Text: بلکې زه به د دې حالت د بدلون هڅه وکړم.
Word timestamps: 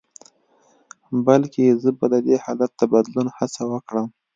بلکې 1.25 1.79
زه 1.81 1.89
به 1.97 2.05
د 2.13 2.15
دې 2.27 2.35
حالت 2.43 2.71
د 2.79 2.81
بدلون 2.93 3.27
هڅه 3.37 3.61
وکړم. 3.71 4.07